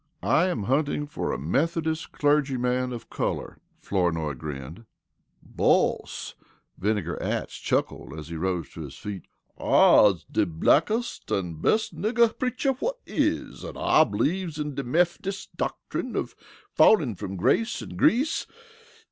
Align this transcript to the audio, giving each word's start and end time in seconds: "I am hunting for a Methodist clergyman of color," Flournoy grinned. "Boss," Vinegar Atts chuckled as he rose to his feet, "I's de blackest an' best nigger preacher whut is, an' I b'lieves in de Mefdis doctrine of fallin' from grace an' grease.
"I 0.23 0.47
am 0.47 0.63
hunting 0.63 1.05
for 1.05 1.31
a 1.31 1.37
Methodist 1.37 2.11
clergyman 2.11 2.91
of 2.91 3.07
color," 3.11 3.59
Flournoy 3.77 4.33
grinned. 4.33 4.85
"Boss," 5.43 6.33
Vinegar 6.79 7.21
Atts 7.21 7.55
chuckled 7.61 8.17
as 8.17 8.29
he 8.29 8.35
rose 8.35 8.67
to 8.71 8.81
his 8.81 8.95
feet, 8.95 9.27
"I's 9.59 10.23
de 10.23 10.47
blackest 10.47 11.31
an' 11.31 11.61
best 11.61 11.95
nigger 11.95 12.29
preacher 12.35 12.73
whut 12.73 12.97
is, 13.05 13.63
an' 13.63 13.77
I 13.77 14.03
b'lieves 14.03 14.57
in 14.57 14.73
de 14.73 14.81
Mefdis 14.83 15.49
doctrine 15.55 16.15
of 16.15 16.33
fallin' 16.73 17.13
from 17.13 17.35
grace 17.35 17.79
an' 17.83 17.89
grease. 17.95 18.47